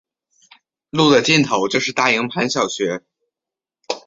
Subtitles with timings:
[0.89, 3.03] 路的尽头就是大营盘小学。